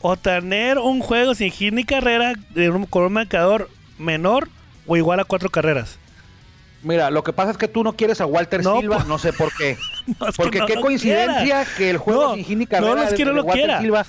[0.00, 4.48] ¿O tener un juego sin hit ni carrera de un- con un marcador menor
[4.88, 5.98] o igual a cuatro carreras?
[6.82, 9.32] Mira, lo que pasa es que tú no quieres a Walter No, Silva, no sé
[9.32, 9.76] por qué.
[10.20, 11.66] No, es que Porque no qué coincidencia quiera.
[11.76, 13.80] que el juego sin hit ni no, carrera no es que de lo Walter quiera.
[13.80, 14.06] Silva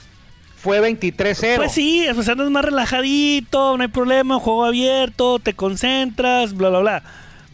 [0.55, 1.55] fue 23-0.
[1.57, 6.79] Pues sí, pues andas más relajadito, no hay problema, juego abierto, te concentras, bla, bla,
[6.79, 7.03] bla.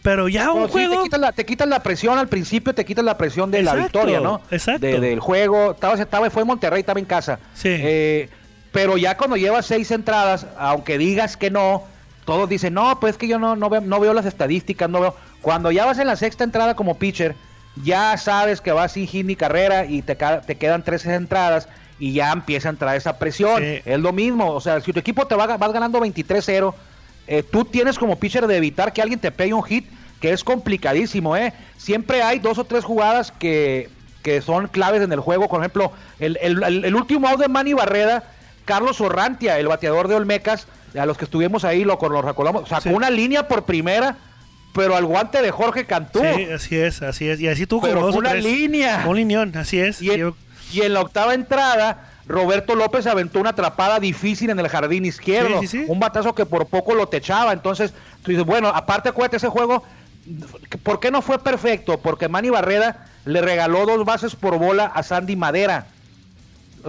[0.02, 0.96] Pero ya un sí, juego...
[0.98, 3.74] te, quitas la, te quitas la presión al principio, te quitas la presión de la
[3.74, 4.40] victoria, ¿no?
[4.50, 4.86] exacto.
[4.86, 5.72] De- del juego.
[5.72, 7.40] Estaba, estaba, fue en Monterrey, estaba en casa.
[7.54, 7.70] Sí.
[7.70, 8.28] Eh,
[8.70, 11.82] pero ya cuando llevas seis entradas, aunque digas que no,
[12.26, 15.00] todos dicen, no, pues es que yo no, no, veo, no veo las estadísticas, no
[15.00, 15.14] veo.
[15.40, 17.34] Cuando ya vas en la sexta entrada como pitcher,
[17.82, 22.12] ya sabes que vas sin hit ni carrera y te, te quedan tres entradas y
[22.12, 23.62] ya empieza a entrar esa presión.
[23.62, 23.80] Sí.
[23.84, 26.74] Es lo mismo, o sea, si tu equipo te va, vas ganando 23-0,
[27.28, 29.86] eh, tú tienes como pitcher de evitar que alguien te pegue un hit,
[30.20, 31.52] que es complicadísimo, ¿eh?
[31.76, 33.88] Siempre hay dos o tres jugadas que,
[34.22, 35.48] que son claves en el juego.
[35.48, 38.24] Por ejemplo, el, el- el- el último out de Manny Barreda,
[38.64, 40.66] Carlos Orrantia, el bateador de Olmecas,
[40.98, 42.88] a los que estuvimos ahí, lo, lo recordamos, sacó Sí.
[42.90, 44.16] una línea por primera,
[44.74, 46.20] pero al guante de Jorge Cantú.
[46.20, 47.40] Sí, así es, así es.
[47.40, 48.44] Y así tú Pero una tres.
[48.44, 49.04] línea.
[49.06, 50.00] Un linión, así es.
[50.02, 50.36] Y en, Yo-
[50.72, 55.60] y en la octava entrada, Roberto López aventó una atrapada difícil en el jardín izquierdo.
[55.60, 55.84] Sí, sí, sí.
[55.88, 57.52] Un batazo que por poco lo techaba.
[57.52, 59.82] Entonces, tú dices, bueno, aparte, acuérdate, ese juego,
[60.82, 61.98] ¿por qué no fue perfecto?
[61.98, 65.86] Porque Manny Barreda le regaló dos bases por bola a Sandy Madera.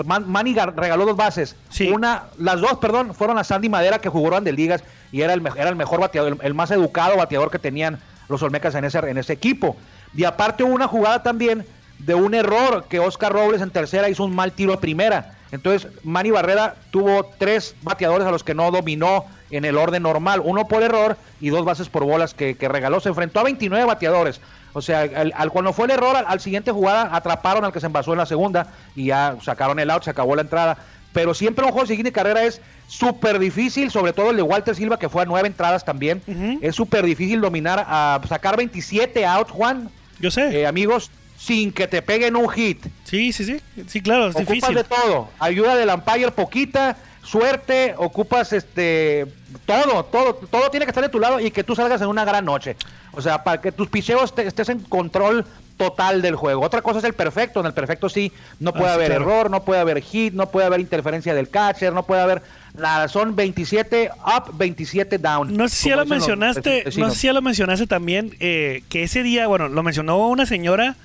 [0.06, 1.56] Man- Manny regaló dos bases.
[1.70, 1.90] Sí.
[1.90, 5.42] Una, las dos, perdón, fueron a Sandy Madera que jugó Grandes Ligas y era el,
[5.56, 9.00] era el mejor bateador, el, el más educado bateador que tenían los Olmecas en ese,
[9.00, 9.76] en ese equipo.
[10.16, 11.66] Y aparte hubo una jugada también
[12.00, 15.34] de un error que Oscar Robles en tercera hizo un mal tiro a primera.
[15.52, 20.42] Entonces Manny Barrera tuvo tres bateadores a los que no dominó en el orden normal,
[20.44, 23.00] uno por error y dos bases por bolas que, que regaló.
[23.00, 24.42] Se enfrentó a 29 bateadores.
[24.78, 27.80] O sea, al, al- cuando fue el error, al, al siguiente jugada atraparon al que
[27.80, 30.78] se envasó en la segunda y ya sacaron el out, se acabó la entrada.
[31.14, 34.76] Pero siempre un juego de siguiente carrera es súper difícil, sobre todo el de Walter
[34.76, 36.22] Silva, que fue a nueve entradas también.
[36.62, 40.62] Es súper difícil dominar, a sacar 27 outs, Juan, Yo sé.
[40.62, 41.10] eh, amigos,
[41.40, 42.86] sin que te peguen un hit.
[43.04, 43.62] sí, sí, sí.
[43.88, 44.76] Sí, claro, es Ocupas difícil.
[44.76, 45.30] de todo.
[45.40, 49.26] Ayuda del umpire poquita, suerte, ocupas este
[49.66, 52.24] todo, todo, todo tiene que estar de tu lado y que tú salgas en una
[52.26, 52.76] gran noche.
[53.14, 55.46] O sea, para que tus picheos te- estés en control
[55.78, 56.62] total del juego.
[56.64, 57.60] Otra cosa es el perfecto.
[57.60, 59.22] En el perfecto sí, no puede Ah, haber claro.
[59.24, 62.42] error, no puede haber hit, no puede haber interferencia del catcher, no puede haber
[62.76, 63.08] nada.
[63.08, 65.56] Son 27 up, 27 down.
[65.56, 68.84] No sé si ya lo los mencionaste, no sé si ya lo mencionaste también, eh,
[68.90, 70.96] que ese día, bueno, lo mencionó una señora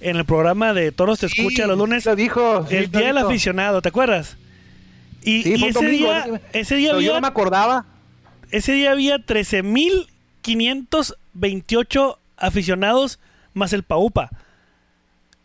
[0.00, 2.66] en el programa de Toros Te Sí, Escucha los lunes, Lo dijo.
[2.70, 4.36] el día del aficionado, ¿te acuerdas?
[5.30, 6.40] Y, Sí, ese, domingo, día, ¿no?
[6.52, 7.84] ese día Pero yo no había, me acordaba.
[8.50, 9.18] ese día había
[10.44, 13.18] 13.528 aficionados
[13.54, 14.30] más el Paupa,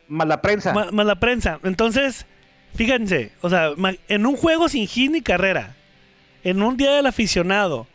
[0.07, 0.73] Más la prensa.
[0.73, 1.59] más, más la prensa.
[1.63, 2.25] Entonces,
[2.75, 3.71] fíjense, o sea,
[4.07, 5.75] en un juego sin hit ni carrera,
[6.43, 7.87] en un día del aficionado,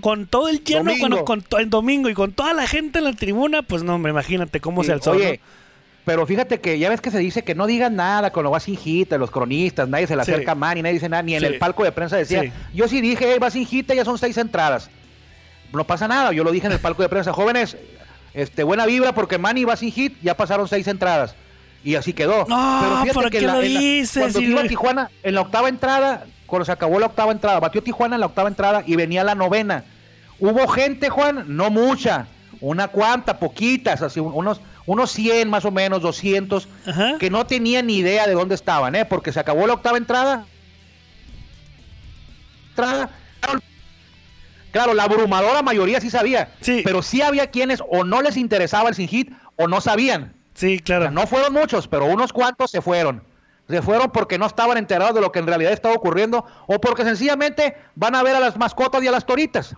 [0.00, 1.24] con todo el lleno, Domingo.
[1.24, 4.60] con el domingo y con toda la gente en la tribuna, pues no, me imagínate
[4.60, 5.12] cómo Sí, se alzó.
[5.12, 5.59] Oye, ¿no?
[6.04, 8.76] Pero fíjate que ya ves que se dice que no digan nada cuando va sin
[8.76, 10.32] hit, los cronistas, nadie se le Sí.
[10.32, 11.46] acerca a Manny, nadie dice nada, ni en Sí.
[11.46, 12.52] el palco de prensa decía, Sí.
[12.74, 14.90] yo sí dije, "Hey, va sin hit, ya son seis entradas.
[15.72, 17.76] No pasa nada, yo lo dije en el palco de prensa, jóvenes,
[18.34, 21.34] este, buena vibra porque Manny va sin hit, ya pasaron seis entradas.
[21.82, 22.44] Y así quedó.
[22.48, 24.20] No, ¿por qué en lo en dices?
[24.20, 24.66] cuando iba a.
[24.68, 28.26] Tijuana, en la octava entrada, cuando se acabó la octava entrada, batió Tijuana en la
[28.26, 29.84] octava entrada y venía la novena.
[30.38, 32.26] Hubo gente, Juan, no mucha,
[32.60, 37.16] una cuanta, poquitas, así un- unos, unos 100 más o menos, 200, Ajá.
[37.18, 39.04] que no tenían ni idea de dónde estaban, ¿eh?
[39.04, 40.46] Porque se acabó la octava entrada.
[42.70, 43.10] entrada
[44.72, 46.82] Claro, la abrumadora mayoría sí sabía, Sí.
[46.84, 50.32] pero sí había quienes o no les interesaba el sin hit o no sabían.
[50.54, 51.02] Sí, O claro.
[51.02, 53.22] sea, no fueron muchos, pero unos cuantos se fueron.
[53.70, 57.04] Se fueron porque no estaban enterados de lo que en realidad estaba ocurriendo o porque
[57.04, 59.74] sencillamente van a ver a las mascotas y a las toritas.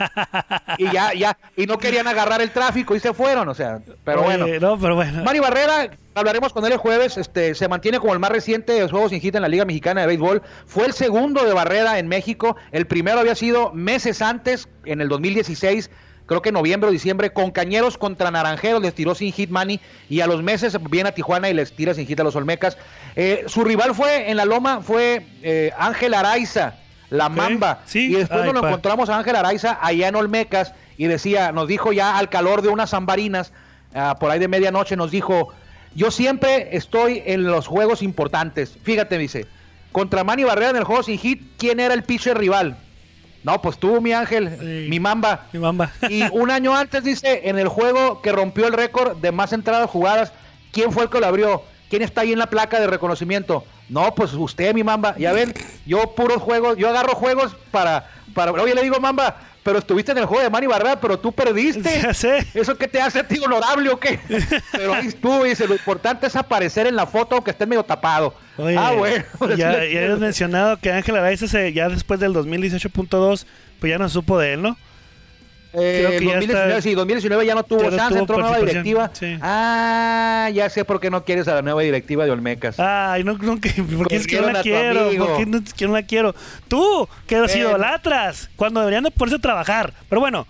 [0.78, 4.24] y ya, ya, y no querían agarrar el tráfico y se fueron, o sea, pero
[4.24, 4.60] Oye, bueno.
[4.60, 5.24] No, pero bueno.
[5.24, 8.80] Mari Barrera, hablaremos con él el jueves, este, se mantiene como el más reciente de
[8.80, 10.42] los juegos sin hit en la Liga Mexicana de Béisbol.
[10.66, 12.56] Fue el segundo de Barrera en México.
[12.72, 15.90] El primero había sido meses antes, en el 2016,
[16.26, 20.20] creo que noviembre o diciembre, con Cañeros contra Naranjeros, les tiró sin hit Manny, y
[20.20, 22.76] a los meses viene a Tijuana y les tira sin hit a los Olmecas.
[23.16, 26.74] Eh, su rival fue, en la Loma, fue eh, Ángel Araiza,
[27.10, 27.82] la Mamba.
[27.86, 28.12] sí.
[28.12, 31.68] Y después Ay, nos lo encontramos a Ángel Araiza allá en Olmecas y decía, nos
[31.68, 33.52] dijo ya al calor de unas zambarinas,
[33.94, 35.52] ah, por ahí de medianoche, nos dijo,
[35.94, 38.76] yo siempre estoy en los juegos importantes.
[38.82, 39.46] Fíjate, dice,
[39.92, 42.76] contra Manny Barrera en el juego sin hit, ¿quién era el pitcher rival?
[43.44, 44.86] No, pues tú, mi Ángel, Sí.
[44.88, 45.46] mi Mamba.
[45.52, 45.92] Mi mamba.
[46.08, 49.88] Y un año antes, dice, en el juego que rompió el récord de más entradas
[49.88, 50.32] jugadas,
[50.72, 51.62] ¿quién fue el que lo abrió?
[51.90, 53.64] ¿Quién está ahí en la placa de reconocimiento?
[53.88, 55.14] No, pues usted, mi Mamba.
[55.18, 55.52] Ya ven,
[55.86, 58.50] yo puros juegos, yo agarro juegos para, para...
[58.52, 62.00] Oye, le digo, Mamba, pero estuviste en el juego de Manny Barrera, pero tú perdiste.
[62.02, 62.46] Ya sé.
[62.54, 64.18] ¿Eso qué te hace a ti honorable o qué?
[64.72, 68.34] Pero ahí estuvo, dice, lo importante es aparecer en la foto aunque esté medio tapado.
[68.56, 69.24] Oye, ah, bueno.
[69.56, 73.46] ya, ya habías mencionado que Ángel Araiza se- ya después del 2018.2,
[73.80, 74.76] pues ya no supo de él, ¿no?
[75.76, 78.38] Eh, Creo que ya 2019, está- sí, 2019 ya no tuvo ya no chance, entró
[78.38, 79.10] nueva directiva.
[79.12, 79.36] sí.
[79.42, 82.78] Ah, ya sé por qué no quieres a la nueva directiva de Olmecas.
[82.78, 86.02] Ay, no, no, que, porque es que no la quiero, porque no, que no la
[86.04, 86.32] quiero.
[86.68, 87.58] Tú, que los Eh.
[87.58, 89.92] idolatras, cuando deberían de ponerse a trabajar.
[90.08, 90.46] Pero bueno,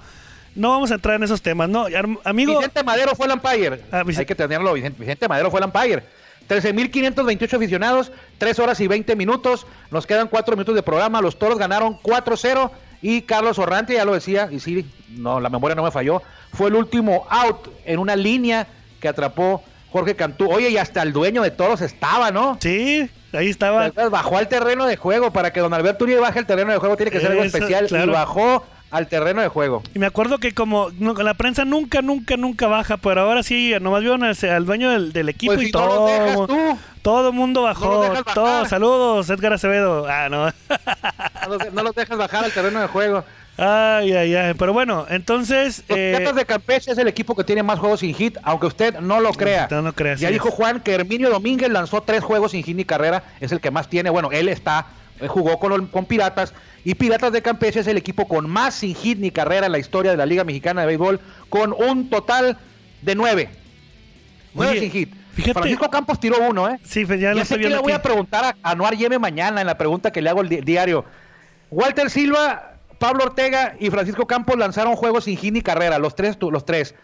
[0.54, 1.86] no vamos a entrar en esos temas, ¿no?
[2.24, 3.80] Amigo, Vicente Madero fue el umpire.
[3.90, 6.02] Ah, Vicen- Hay que tenerlo, Vicente, Vicente Madero fue el umpire.
[6.48, 9.66] 13.528 aficionados, 3 horas y 20 minutos.
[9.90, 11.20] Nos quedan 4 minutos de programa.
[11.20, 12.70] Los toros ganaron 4-0.
[13.02, 16.22] Y Carlos Orrante, ya lo decía, y sí, no, la memoria no me falló.
[16.54, 18.66] Fue el último out en una línea
[18.98, 20.50] que atrapó Jorge Cantú.
[20.50, 22.56] Oye, y hasta el dueño de toros estaba, ¿no?
[22.60, 23.90] sí, ahí estaba.
[24.10, 25.32] Bajó al terreno de juego.
[25.32, 27.56] Para que don Alberto Uribe baje al terreno de juego, tiene que ser algo Eso,
[27.56, 27.86] especial.
[27.88, 28.10] claro.
[28.10, 29.82] Y bajó al terreno de juego.
[29.92, 33.74] Y me acuerdo que como no, la prensa nunca, nunca, nunca baja, pero ahora sí,
[33.80, 36.06] nomás vieron al, al dueño del, del equipo Pues y si todo.
[36.06, 36.78] los dejas tú.
[37.02, 38.14] Todo el mundo bajó.
[38.14, 40.06] No todo, saludos, Edgar Acevedo.
[40.08, 40.46] Ah, no.
[40.46, 43.24] No los, no los dejas bajar al terreno de juego.
[43.56, 44.54] Ay, ay, ay.
[44.54, 45.84] Pero bueno, entonces.
[45.88, 48.66] Los eh, Piratas de Campeche es el equipo que tiene más juegos sin hit, aunque
[48.66, 49.64] usted no lo crea.
[49.64, 50.54] Usted no crea, ya dijo es.
[50.54, 53.88] Juan que Herminio Domínguez lanzó tres juegos sin hit ni carrera, es el que más
[53.88, 54.08] tiene.
[54.10, 54.86] Bueno, él está,
[55.20, 56.54] él jugó con, con Piratas
[56.84, 59.78] y Piratas de Campeche es el equipo con más sin hit ni carrera en la
[59.78, 62.58] historia de la Liga Mexicana de Béisbol, con un total
[63.02, 63.48] de nueve.
[64.54, 65.14] Nueve Oye, sin hit.
[65.34, 66.78] fíjate- Francisco Campos tiró uno, ¿eh?
[66.84, 69.60] Sí, pues ya lo estoy sé que le voy a preguntar a Anuar Yeme mañana
[69.60, 71.04] en la pregunta que le hago el di- diario.
[71.70, 76.36] Walter Silva, Pablo Ortega y Francisco Campos lanzaron juegos sin hit ni carrera, los tres,
[76.40, 76.94] los tres.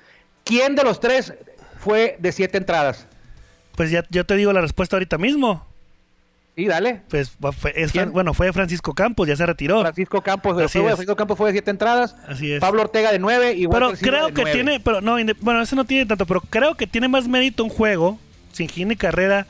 [0.45, 1.35] ¿Quién de los tres
[1.79, 3.07] fue de siete entradas?
[3.77, 5.67] Pues ya yo te digo la respuesta ahorita mismo.
[6.61, 7.01] Sí, dale.
[7.09, 9.81] Pues fue- es bueno, fue Francisco Campos, ya se retiró.
[9.81, 10.97] Francisco Campos, el Así juego de.
[10.97, 12.15] Francisco Campos fue de siete entradas.
[12.29, 12.61] Así es.
[12.61, 14.53] Pablo Ortega de nueve y Pero Walter creo de que nueve.
[14.53, 17.71] tiene, pero no, bueno, eso no tiene tanto, pero creo que tiene más mérito un
[17.71, 18.19] juego
[18.53, 19.47] sin ni carrera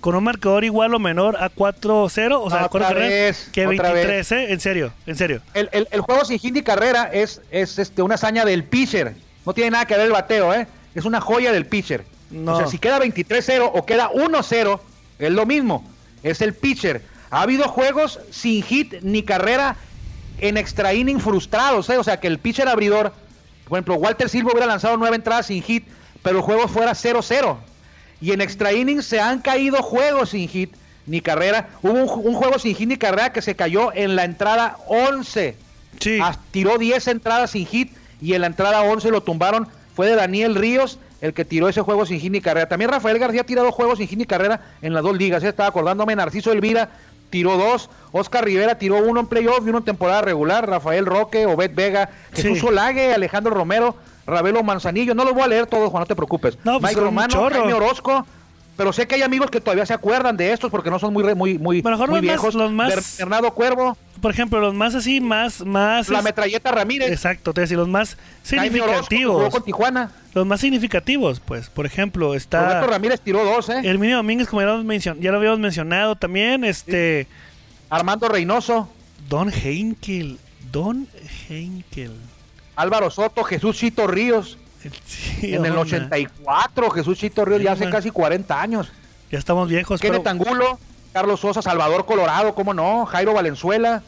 [0.00, 4.32] con un marcador igual o menor a 4-0, o sea, Otra vez, que otra 23,
[4.32, 4.52] ¿eh?
[4.54, 5.42] En serio, en serio.
[5.52, 9.14] El, el- el juego sin hit ni carrera es, es este, una hazaña del pitcher.
[9.44, 10.66] No tiene nada que ver el bateo, ¿eh?
[10.94, 12.06] Es una joya del pitcher.
[12.30, 12.54] No.
[12.54, 14.80] O sea, si queda 23-0 o queda 1-0,
[15.18, 15.86] es lo mismo.
[16.24, 17.02] Es el pitcher.
[17.30, 19.76] Ha habido juegos sin hit ni carrera
[20.38, 21.98] en extra inning frustrados, ¿eh?
[21.98, 23.12] O sea, que el pitcher abridor,
[23.68, 25.86] por ejemplo, Walter Silva hubiera lanzado nueve entradas sin hit,
[26.22, 27.56] pero el juego fuera 0-0.
[28.20, 30.72] Y en extra innings se han caído juegos sin hit
[31.06, 31.68] ni carrera.
[31.82, 35.56] Hubo un juego sin hit ni carrera que se cayó en la entrada 11.
[36.00, 36.18] Sí.
[36.22, 39.68] Ah, tiró 10 entradas sin hit y en la entrada 11 lo tumbaron.
[39.94, 42.68] Fue de Daniel Ríos el que tiró ese juego sin hit ni carrera.
[42.68, 45.42] También Rafael García ha tirado juegos sin hit ni carrera en las dos ligas.
[45.42, 46.90] Ya estaba acordándome, Narciso Elvira
[47.30, 51.46] tiró dos, Oscar Rivera tiró uno en playoff y uno en temporada regular, Rafael Roque,
[51.46, 52.60] Obed Vega, Jesús Sí.
[52.60, 55.14] Solague, Alejandro Romero, Ravelo Manzanillo.
[55.14, 56.58] No los voy a leer todos, Juan, no te preocupes.
[56.62, 57.48] No, pues Mike Romano.
[57.50, 58.26] Jaime Orozco.
[58.76, 61.22] Pero sé que hay amigos que todavía se acuerdan de estos porque no son muy
[61.36, 62.54] muy muy, Bueno, muy los más- viejos.
[62.54, 66.08] los más- Ber- Bernardo Cuervo, Por ejemplo, los más así, más, más.
[66.08, 69.50] la es- metralleta Ramírez, Exacto, te voy a decir, los más Orozco, significativos.
[69.50, 70.10] con Tijuana.
[70.34, 73.80] Los más significativos, pues, por ejemplo, Roberto está Ramírez tiró dos, ¿eh?
[73.84, 77.28] Herminio Domínguez, como ya lo, mencion- ya lo habíamos mencionado también, este,
[77.90, 78.88] Armando Reynoso,
[79.28, 80.38] Don Heinkel,
[80.72, 81.06] Don
[81.48, 82.10] Heinkel.
[82.76, 84.58] Álvaro Soto, Jesús Chito Ríos.
[85.06, 85.82] Sí, en el onda.
[85.82, 88.92] 84, Jesús Chito Ríos, ya hace casi 40 años.
[89.30, 90.78] Ya estamos viejos, pero Kenneth Angulo,
[91.12, 94.02] Carlos Sosa, Salvador Colorado, cómo no, Jairo Valenzuela,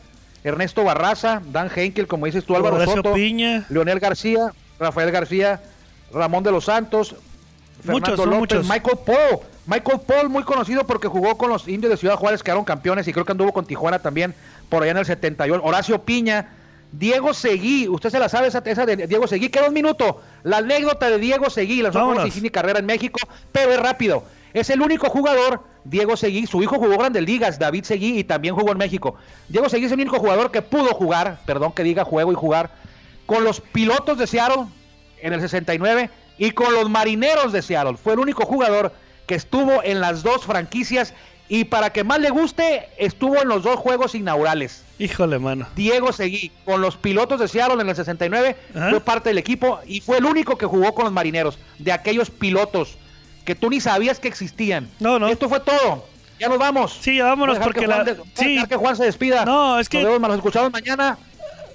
[0.44, 3.64] Ernesto Barraza, Dan Henkel, como dices tú, Álvaro Horacio Soto, Piña.
[3.68, 5.60] Leonel García, Rafael García,
[6.12, 7.16] Ramón de los Santos,
[7.82, 8.68] Fernando Muchos, López, muchos.
[8.68, 9.40] Michael Paul.
[9.66, 13.12] Michael Paul, muy conocido porque jugó con los indios de Ciudad Juárez, quedaron campeones y
[13.12, 14.34] creo que anduvo con Tijuana también
[14.68, 15.64] por allá en el 78.
[15.64, 16.50] Horacio Piña,
[16.92, 20.22] Diego Seguí, usted se la sabe esa, esa de Diego Seguí, queda un minuto.
[20.42, 22.32] La anécdota de Diego Seguí, la Vámonos.
[22.32, 23.18] sin carrera en México,
[23.52, 24.24] pero es rápido.
[24.54, 28.54] Es el único jugador, Diego Seguí, su hijo jugó Grandes Ligas, David Seguí, y también
[28.54, 29.16] jugó en México.
[29.48, 32.70] Diego Seguí es el único jugador que pudo jugar, perdón que diga juego y jugar,
[33.26, 34.66] con los pilotos de Seattle
[35.20, 37.96] en el 69 y con los marineros de Seattle.
[37.96, 38.92] Fue el único jugador
[39.26, 41.12] que estuvo en las dos franquicias
[41.48, 44.84] Y para que más le guste, estuvo en los dos juegos inaugurales.
[44.98, 45.66] Híjole, mano.
[45.76, 48.90] Diego Seguí, con los pilotos de Seattle en el 69, Ajá.
[48.90, 52.30] fue parte del equipo y fue el único que jugó con los marineros, de aquellos
[52.30, 52.96] pilotos
[53.44, 54.88] que tú ni sabías que existían.
[54.98, 55.28] No, no.
[55.28, 56.04] Esto fue todo.
[56.40, 56.98] Ya nos vamos.
[57.00, 58.58] Sí, ya vámonos, porque que Juan la- de- sí.
[58.68, 59.44] que Juan se despida.
[59.44, 61.16] No, es que- Nos, vemos, nos escuchamos mañana.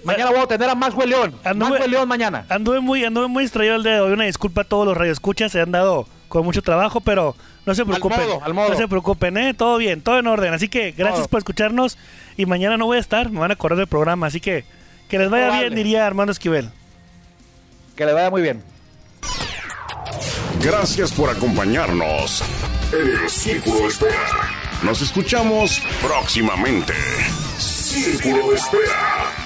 [0.04, 1.34] Mañana voy a tener a Más León.
[1.44, 2.46] Anduve- Más León mañana.
[2.50, 4.12] Anduve muy, anduve muy distraído el día de hoy.
[4.12, 5.52] Una disculpa a todos los radioescuchas.
[5.52, 8.20] Se han dado con mucho trabajo, pero no se preocupen.
[8.20, 8.70] modo, al modo.
[8.70, 9.54] No se preocupen, ¿eh?
[9.54, 10.54] Todo bien, todo en orden.
[10.54, 11.98] Así que gracias por escucharnos.
[12.38, 14.28] Y mañana no voy a estar, me van a correr el programa.
[14.28, 14.66] Así que
[15.12, 16.70] que les vaya bien, diría Armando Esquivel.
[17.96, 18.64] Que le vaya muy bien.
[20.64, 22.44] Gracias por acompañarnos
[22.94, 24.28] en el Círculo de Espera.
[24.84, 26.94] Nos escuchamos próximamente.
[27.58, 29.41] Círculo de Espera.